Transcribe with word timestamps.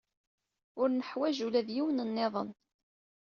Ur 0.79 0.87
neḥwaj 0.91 1.37
ula 1.45 1.61
d 1.67 1.69
yiwen 1.75 1.99
niḍen. 2.17 2.49